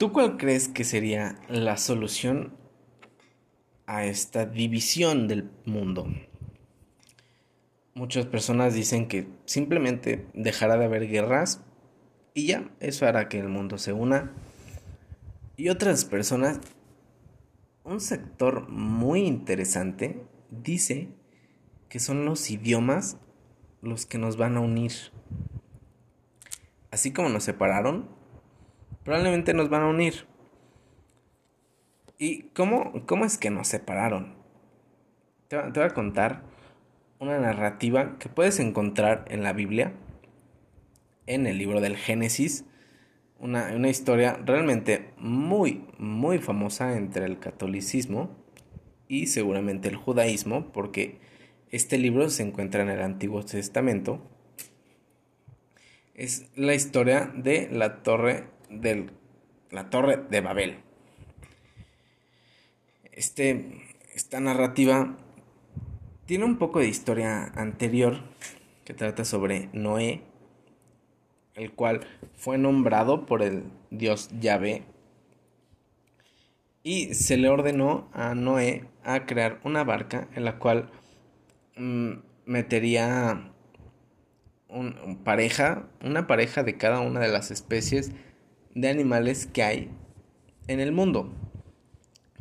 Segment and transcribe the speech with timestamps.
[0.00, 2.54] ¿Tú cuál crees que sería la solución
[3.84, 6.06] a esta división del mundo?
[7.92, 11.62] Muchas personas dicen que simplemente dejará de haber guerras
[12.32, 14.32] y ya, eso hará que el mundo se una.
[15.58, 16.60] Y otras personas,
[17.84, 21.10] un sector muy interesante, dice
[21.90, 23.18] que son los idiomas
[23.82, 24.92] los que nos van a unir.
[26.90, 28.18] Así como nos separaron,
[29.10, 30.24] probablemente nos van a unir.
[32.16, 34.36] ¿Y cómo, cómo es que nos separaron?
[35.48, 36.44] Te, te voy a contar
[37.18, 39.94] una narrativa que puedes encontrar en la Biblia,
[41.26, 42.66] en el libro del Génesis,
[43.40, 48.30] una, una, historia realmente muy, muy famosa entre el catolicismo
[49.08, 51.18] y seguramente el judaísmo, porque
[51.72, 54.22] este libro se encuentra en el Antiguo Testamento.
[56.14, 59.10] Es la historia de la torre, del,
[59.70, 60.78] la torre de Babel.
[63.12, 63.82] Este,
[64.14, 65.16] esta narrativa
[66.26, 68.22] tiene un poco de historia anterior
[68.84, 70.22] que trata sobre Noé,
[71.54, 74.84] el cual fue nombrado por el dios Yahvé
[76.82, 80.90] y se le ordenó a Noé a crear una barca en la cual
[81.80, 83.52] Mm, metería
[84.68, 88.12] un, pareja, una pareja de cada una de las especies
[88.74, 89.90] de animales que hay
[90.68, 91.32] en el mundo.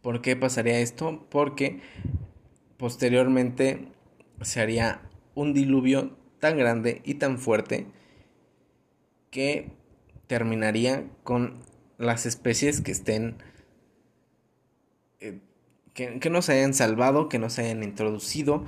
[0.00, 1.26] ¿Por qué pasaría esto?
[1.30, 1.80] Porque
[2.76, 3.88] posteriormente
[4.40, 5.02] se haría
[5.34, 7.86] un diluvio tan grande y tan fuerte
[9.30, 9.70] que
[10.26, 11.60] terminaría con
[11.98, 13.36] las especies que estén
[15.20, 15.38] eh,
[15.94, 18.64] que, que no se hayan salvado, que no se hayan introducido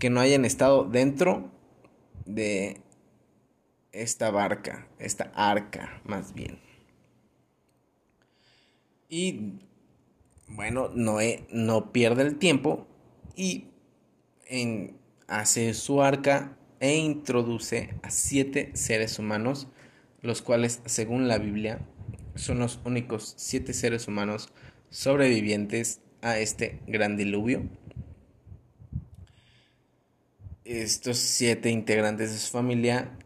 [0.00, 1.52] que no hayan estado dentro
[2.24, 2.80] de
[3.92, 6.58] esta barca, esta arca más bien.
[9.12, 9.58] Y
[10.46, 12.86] bueno, Noé no pierde el tiempo
[13.34, 13.66] y
[15.26, 19.66] hace su arca e introduce a siete seres humanos,
[20.22, 21.80] los cuales, según la Biblia,
[22.36, 24.52] son los únicos siete seres humanos
[24.90, 27.68] sobrevivientes a este gran diluvio.
[30.64, 33.18] Estos siete integrantes de su familia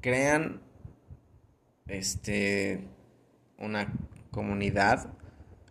[0.00, 0.62] crean
[1.88, 2.80] este
[3.58, 3.92] una
[4.36, 5.08] comunidad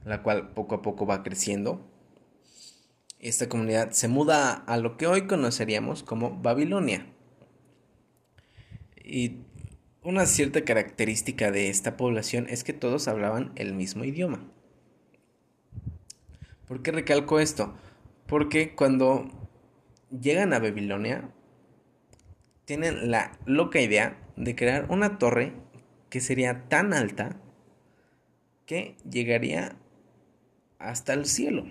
[0.05, 1.81] la cual poco a poco va creciendo.
[3.19, 7.07] Esta comunidad se muda a lo que hoy conoceríamos como Babilonia.
[9.03, 9.37] Y
[10.03, 14.47] una cierta característica de esta población es que todos hablaban el mismo idioma.
[16.67, 17.75] ¿Por qué recalco esto?
[18.27, 19.27] Porque cuando
[20.09, 21.29] llegan a Babilonia,
[22.65, 25.53] tienen la loca idea de crear una torre
[26.09, 27.39] que sería tan alta
[28.65, 29.77] que llegaría
[30.79, 31.65] hasta el cielo.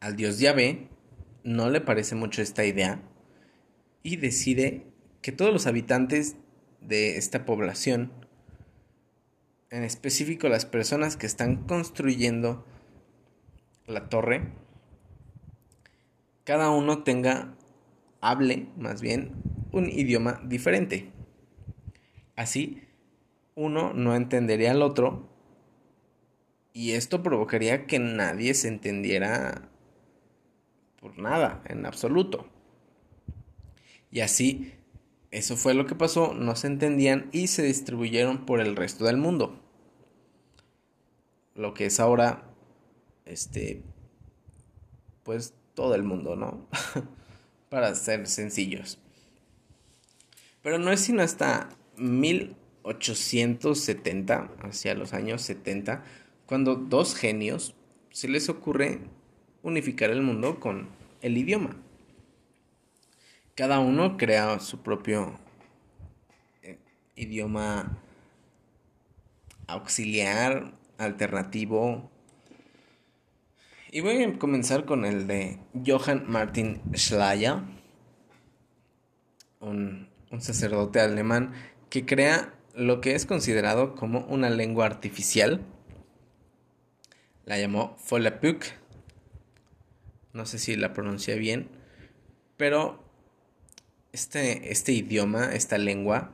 [0.00, 0.88] Al dios Yahvé
[1.44, 3.02] no le parece mucho esta idea
[4.02, 4.86] y decide
[5.20, 6.36] que todos los habitantes
[6.80, 8.12] de esta población,
[9.70, 12.66] en específico las personas que están construyendo
[13.86, 14.52] la torre,
[16.44, 17.54] cada uno tenga,
[18.20, 19.32] hable más bien,
[19.70, 21.12] un idioma diferente.
[22.34, 22.82] Así,
[23.54, 25.28] uno no entendería al otro
[26.72, 29.68] y esto provocaría que nadie se entendiera
[31.00, 32.46] por nada, en absoluto.
[34.10, 34.72] Y así,
[35.30, 39.16] eso fue lo que pasó, no se entendían y se distribuyeron por el resto del
[39.16, 39.60] mundo.
[41.54, 42.44] Lo que es ahora,
[43.24, 43.82] este,
[45.24, 46.68] pues todo el mundo, ¿no?
[47.68, 48.98] Para ser sencillos.
[50.62, 51.68] Pero no es sino hasta
[52.84, 56.04] 1870, hacia los años 70,
[56.46, 57.74] cuando dos genios
[58.10, 59.00] se les ocurre
[59.62, 60.88] unificar el mundo con
[61.20, 61.76] el idioma.
[63.54, 65.38] Cada uno crea su propio
[66.62, 66.78] eh,
[67.16, 67.98] idioma
[69.66, 72.10] auxiliar, alternativo,
[73.94, 77.56] y voy a comenzar con el de Johann Martin Schleyer,
[79.60, 80.08] un,
[80.38, 81.52] sacerdote alemán
[81.90, 85.60] que crea lo que es considerado como una lengua artificial.
[87.44, 88.66] La llamó Volapük.
[90.32, 91.68] No sé si la pronuncié bien,
[92.56, 93.04] pero
[94.12, 96.32] este, este idioma, esta lengua,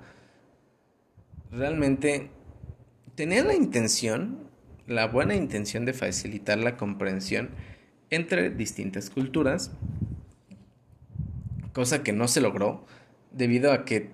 [1.50, 2.31] realmente
[3.17, 4.49] tenía la intención
[4.88, 7.50] la buena intención de facilitar la comprensión
[8.11, 9.70] entre distintas culturas,
[11.75, 12.87] cosa que no se logró
[13.31, 14.11] debido a que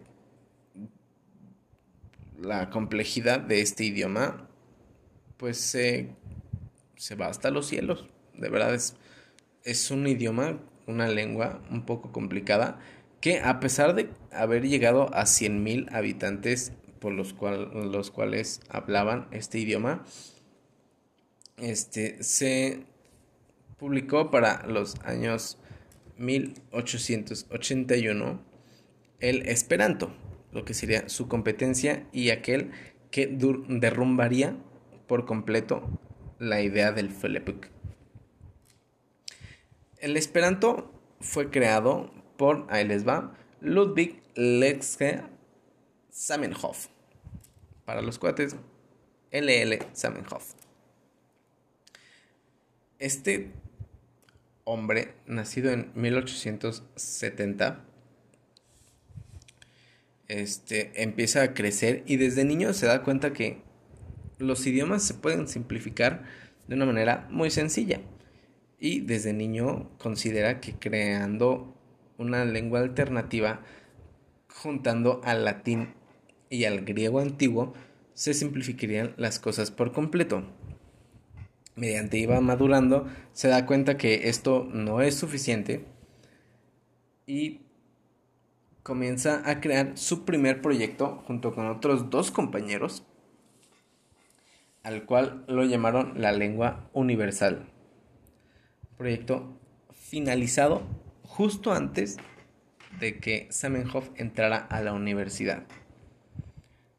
[2.45, 4.49] la complejidad de este idioma,
[5.37, 6.15] pues se
[7.21, 8.07] va hasta los cielos.
[8.35, 8.97] De verdad es,
[9.65, 12.79] es un idioma, una lengua un poco complicada,
[13.21, 19.59] que a pesar de haber llegado a 100.000 habitantes por los, los cuales hablaban este
[19.59, 20.05] idioma,
[21.57, 22.85] este, se
[23.79, 25.57] publicó para los años
[26.19, 28.43] 1881
[29.21, 30.13] el Esperanto,
[30.55, 32.71] lo que sería su competencia y aquel
[33.11, 34.57] que derrumbaría
[35.07, 36.01] por completo
[36.39, 37.67] la idea del Felepuk.
[39.99, 40.91] El Esperanto
[41.21, 45.23] fue creado por, ahí va, Ludwig Lexge
[46.11, 46.89] Samenhof.
[47.85, 48.57] Para los cuates,
[49.31, 50.55] LL Samenhof.
[52.99, 53.51] Este
[54.65, 57.85] hombre, nacido en 1870,
[60.29, 63.63] este, empieza a crecer y desde niño se da cuenta que
[64.39, 66.25] los idiomas se pueden simplificar
[66.69, 68.01] de una manera muy sencilla.
[68.79, 71.75] Y desde niño considera que creando
[72.19, 73.63] una lengua alternativa,
[74.49, 75.95] juntando al latín
[76.51, 77.75] y al griego antiguo,
[78.15, 80.45] se simplificarían las cosas por completo.
[81.77, 85.85] Mediante iba madurando, se da cuenta que esto no es suficiente
[87.27, 87.64] y
[88.85, 93.03] comienza a crear su primer proyecto junto con otros dos compañeros,
[94.83, 97.67] al cual lo llamaron la lengua universal.
[98.99, 99.59] Proyecto
[99.91, 100.83] finalizado
[101.23, 102.19] justo antes
[103.01, 105.65] de que Samenhof entrara a la universidad.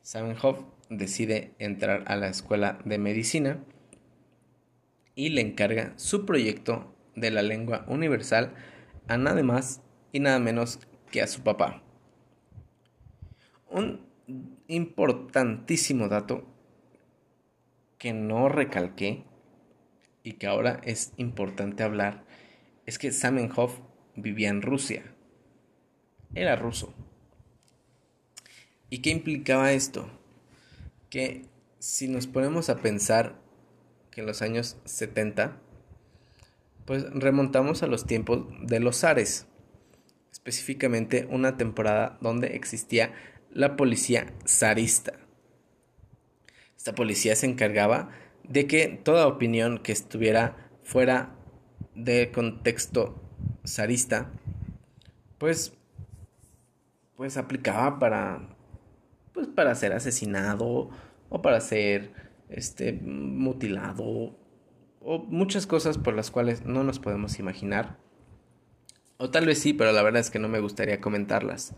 [0.02, 3.64] Samenhof decide entrar a la escuela de medicina
[5.14, 8.56] y le encarga su proyecto de la lengua universal
[9.08, 10.80] a nada más y nada menos
[11.24, 11.82] a su papá.
[13.70, 14.06] Un
[14.68, 16.46] importantísimo dato
[17.98, 19.24] que no recalqué
[20.24, 22.24] y que ahora es importante hablar
[22.86, 23.80] es que Samenhof
[24.16, 25.04] vivía en Rusia.
[26.34, 26.94] Era ruso.
[28.90, 30.10] ¿Y qué implicaba esto?
[31.10, 31.46] Que
[31.80, 33.36] si nos ponemos a pensar
[34.12, 35.60] que en los años 70,
[36.86, 39.48] pues remontamos a los tiempos de los zares
[40.46, 43.14] específicamente una temporada donde existía
[43.52, 45.14] la policía zarista.
[46.78, 48.12] Esta policía se encargaba
[48.44, 51.36] de que toda opinión que estuviera fuera
[51.96, 53.20] de contexto
[53.66, 54.32] zarista,
[55.40, 55.74] pues,
[57.16, 58.56] pues aplicaba para,
[59.34, 60.92] pues para ser asesinado
[61.30, 62.12] o para ser
[62.50, 64.38] este, mutilado
[65.02, 68.05] o muchas cosas por las cuales no nos podemos imaginar.
[69.18, 71.74] O tal vez sí, pero la verdad es que no me gustaría comentarlas.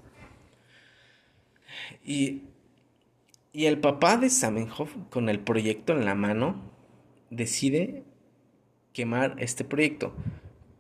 [2.04, 2.44] Y,
[3.54, 6.72] y el papá de Samenhof, con el proyecto en la mano,
[7.30, 8.04] decide
[8.94, 10.14] quemar este proyecto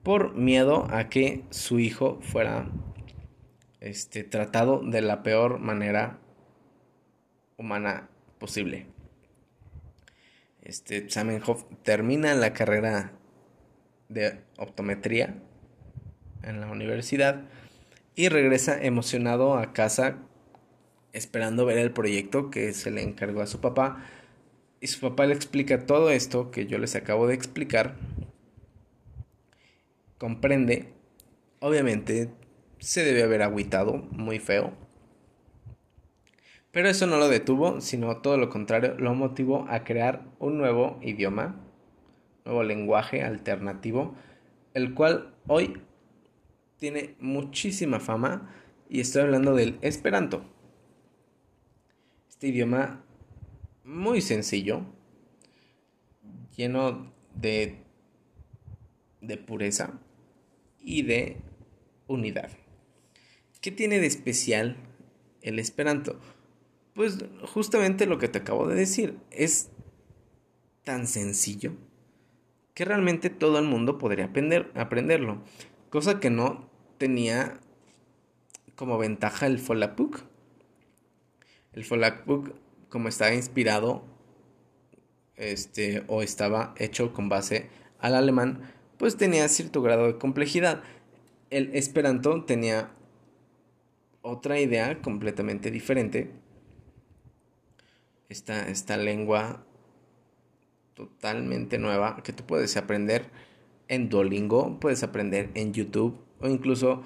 [0.03, 2.71] por miedo a que su hijo fuera
[3.79, 6.19] este, tratado de la peor manera
[7.57, 8.09] humana
[8.39, 8.87] posible.
[10.61, 13.13] Este, Samenhof termina la carrera
[14.09, 15.43] de optometría
[16.47, 17.41] en la universidad
[18.15, 20.17] y regresa emocionado a casa
[21.13, 24.03] esperando ver el proyecto que se le encargó a su papá.
[24.79, 27.95] Y su papá le explica todo esto que yo les acabo de explicar.
[30.17, 30.93] Comprende.
[31.59, 32.29] Obviamente
[32.79, 34.73] se debe haber agüitado muy feo.
[36.71, 40.99] Pero eso no lo detuvo, sino todo lo contrario, lo motivó a crear un nuevo
[41.01, 41.59] idioma,
[42.45, 44.13] nuevo lenguaje alternativo,
[44.75, 45.81] el cual hoy
[46.77, 48.53] tiene muchísima fama
[48.89, 50.45] y estoy hablando del esperanto.
[52.29, 53.03] Este idioma
[53.83, 54.83] muy sencillo,
[56.55, 57.77] lleno de,
[59.21, 59.99] de pureza
[60.79, 61.37] y de
[62.07, 62.51] unidad.
[63.61, 64.77] ¿Qué tiene de especial
[65.41, 66.19] el esperanto?
[66.93, 67.17] Pues
[67.53, 69.69] justamente lo que te acabo de decir, es
[70.83, 71.73] tan sencillo
[72.73, 75.41] que realmente todo el mundo podría aprender, aprenderlo.
[75.89, 77.59] Cosa que no tenía
[78.75, 80.21] como ventaja el Folapuk.
[81.71, 82.53] El Folapuk,
[82.89, 84.03] como estaba inspirado
[85.37, 88.63] este, o estaba hecho con base al alemán,
[88.97, 90.83] pues tenía cierto grado de complejidad.
[91.49, 92.91] El Esperanto tenía
[94.21, 96.31] otra idea completamente diferente.
[98.27, 99.65] Esta, esta lengua
[100.95, 103.29] totalmente nueva que tú puedes aprender
[103.87, 107.03] en Duolingo, puedes aprender en YouTube o incluso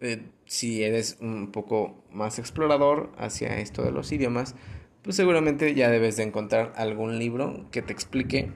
[0.00, 4.54] eh, si eres un poco más explorador hacia esto de los idiomas,
[5.02, 8.52] pues seguramente ya debes de encontrar algún libro que te explique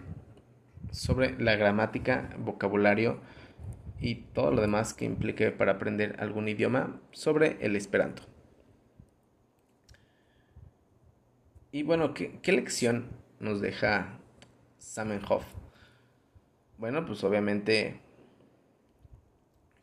[0.90, 3.20] sobre la gramática, vocabulario
[4.00, 8.22] y todo lo demás que implique para aprender algún idioma sobre el esperanto.
[11.70, 13.08] Y bueno, ¿qué, qué lección
[13.40, 14.18] nos deja
[14.78, 15.57] Samenhoff?
[16.78, 18.00] Bueno, pues obviamente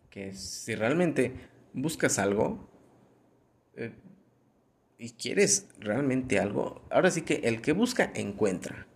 [0.10, 1.34] que si realmente
[1.74, 2.70] buscas algo,
[3.76, 3.92] eh,
[4.98, 8.88] y quieres realmente algo, ahora sí que el que busca encuentra.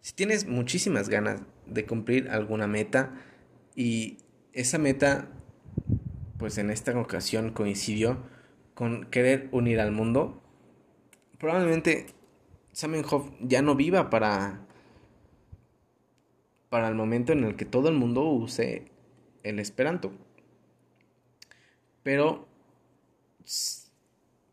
[0.00, 3.14] Si tienes muchísimas ganas de cumplir alguna meta
[3.76, 4.18] y
[4.52, 5.28] esa meta,
[6.38, 8.18] pues en esta ocasión coincidió
[8.74, 10.42] con querer unir al mundo,
[11.38, 12.06] probablemente
[12.72, 14.66] Samenhoff ya no viva para
[16.72, 18.86] para el momento en el que todo el mundo use
[19.42, 20.10] el esperanto.
[22.02, 22.48] Pero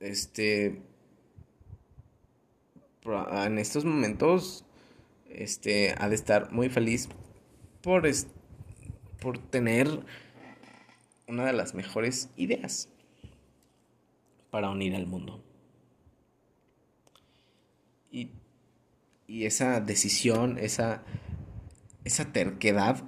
[0.01, 0.81] este
[3.05, 4.65] en estos momentos
[5.29, 7.07] este ha de estar muy feliz
[7.81, 8.03] por
[9.21, 9.87] por tener
[11.25, 12.89] una de las mejores ideas
[14.51, 15.41] para unir al mundo.
[18.11, 18.31] Y,
[19.25, 21.01] y esa decisión, esa,
[22.09, 23.03] esa terquedad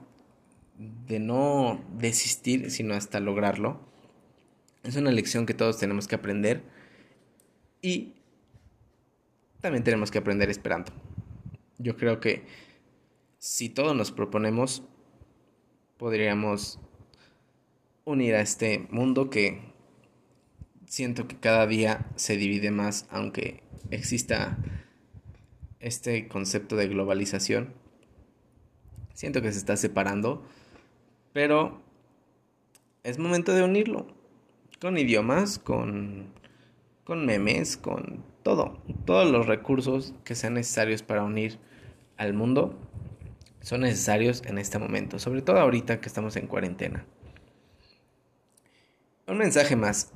[0.77, 3.81] de no desistir, sino hasta lograrlo,
[4.83, 6.63] es una lección que todos tenemos que aprender
[7.81, 8.13] y
[9.59, 10.91] también tenemos que aprender esperando.
[11.77, 12.45] Yo creo que
[13.39, 14.83] si todos nos proponemos,
[15.97, 16.79] podríamos
[18.05, 19.61] unir a este mundo que
[20.85, 24.57] siento que cada día se divide más, aunque exista
[25.79, 27.80] este concepto de globalización.
[29.21, 30.41] Siento que se está separando,
[31.31, 31.79] pero
[33.03, 34.07] es momento de unirlo
[34.79, 36.33] con idiomas, con
[37.03, 41.59] con memes, con todo, todos los recursos que sean necesarios para unir
[42.17, 42.75] al mundo
[43.59, 47.05] son necesarios en este momento, sobre todo ahorita que estamos en cuarentena.
[49.27, 50.09] Un mensaje más.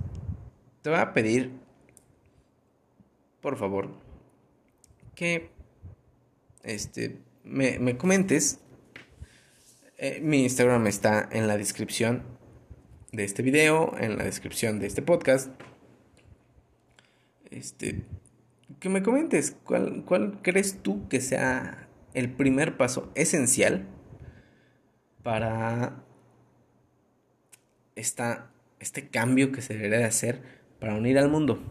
[0.81, 1.51] Te voy a pedir,
[3.39, 3.87] por favor,
[5.13, 5.51] que
[6.63, 8.61] este, me, comentes.
[9.97, 12.23] Eh, mi Instagram está en la descripción
[13.11, 15.49] de este video, en la descripción de este podcast
[17.55, 18.03] este,
[18.79, 23.87] que me comentes cuál, cuál crees tú que sea el primer paso esencial
[25.23, 26.03] para
[27.95, 30.41] esta, este cambio que se debería de hacer
[30.79, 31.63] para unir al mundo.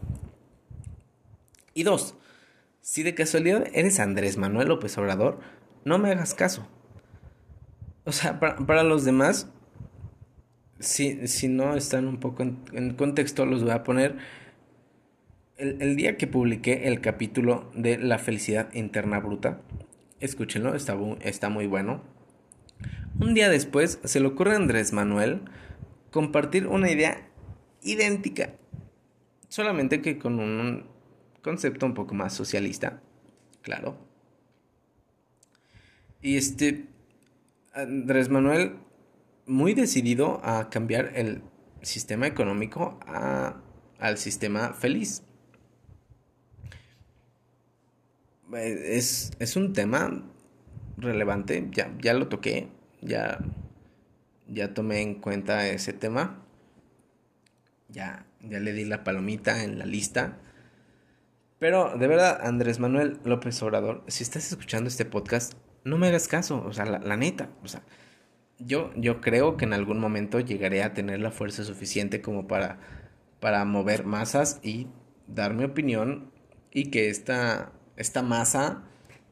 [1.74, 2.14] Y dos,
[2.80, 5.40] si de casualidad eres Andrés Manuel López Obrador,
[5.84, 6.68] no me hagas caso.
[8.04, 9.48] O sea, para, los demás,
[10.78, 14.18] si, si, no están un poco en, contexto, los voy a poner
[15.56, 19.62] el, día que publiqué el capítulo de La felicidad interna bruta,
[20.20, 22.02] escúchenlo, está, está muy bueno.
[23.18, 25.40] Un día después se le ocurre a Andrés Manuel
[26.10, 27.28] compartir una idea
[27.82, 28.54] idéntica,
[29.48, 30.86] solamente que con un
[31.40, 33.00] concepto un poco más socialista,
[33.62, 33.96] claro.
[36.20, 36.86] Y este,
[37.74, 38.76] Andrés Manuel,
[39.46, 41.42] muy decidido a cambiar el
[41.82, 43.00] sistema económico
[43.98, 45.24] al sistema feliz.
[48.52, 50.22] es, es un tema
[50.96, 52.68] relevante, ya, ya lo toqué,
[53.00, 53.40] ya,
[54.46, 56.44] ya tomé en cuenta ese tema,
[57.88, 60.38] ya, ya le di la palomita en la lista.
[61.58, 65.54] Pero de verdad, Andrés Manuel López Obrador, si estás escuchando este podcast,
[65.84, 67.82] no me hagas caso, o sea, la, neta, o sea,
[68.58, 72.78] yo, yo creo que en algún momento llegaré a tener la fuerza suficiente como para,
[73.40, 74.88] para mover masas y
[75.26, 76.30] dar mi opinión
[76.72, 78.82] y que esta esta masa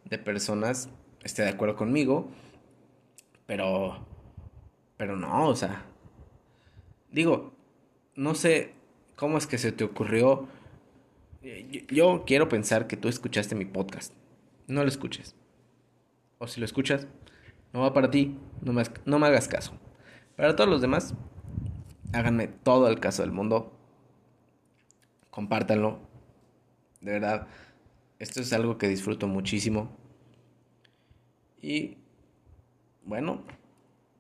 [0.05, 0.89] de personas
[1.23, 2.29] esté de acuerdo conmigo,
[3.47, 4.07] pero,
[4.97, 5.85] pero no, o sea,
[7.11, 7.53] digo,
[8.15, 8.75] no sé
[9.17, 10.49] cómo es que se te ocurrió.
[11.89, 14.13] Yo, quiero pensar que tú escuchaste mi podcast.
[14.69, 15.35] No lo escuches.
[16.43, 17.07] O si lo escuchas,
[17.73, 19.79] no va para ti, no me, hagas caso.
[20.35, 21.15] Para todos los demás,
[22.13, 23.79] háganme todo el caso del mundo.
[25.31, 26.01] Compártanlo.
[27.01, 27.47] De verdad,
[28.19, 29.97] esto es algo que disfruto muchísimo.
[31.61, 31.99] Y
[33.05, 33.45] bueno,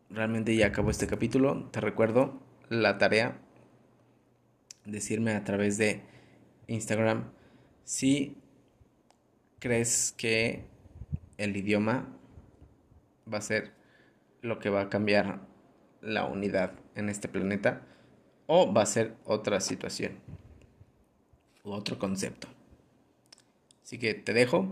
[0.08, 1.70] realmente ya acabó este capítulo.
[1.72, 3.36] Te recuerdo la tarea.
[4.84, 6.02] Decirme a través de
[6.68, 7.32] Instagram
[7.82, 8.36] si
[9.58, 10.70] crees que
[11.42, 12.08] el idioma
[13.32, 13.72] va a ser
[14.40, 15.40] lo que va a cambiar
[16.00, 17.82] la unidad en este planeta
[18.46, 20.18] o va a ser otra situación
[21.64, 22.48] u otro concepto.
[23.82, 24.66] Así que te dejo.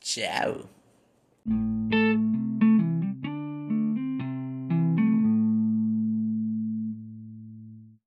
[0.00, 0.68] Chao.